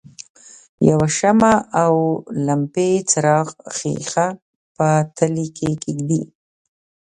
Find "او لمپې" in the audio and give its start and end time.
1.83-2.89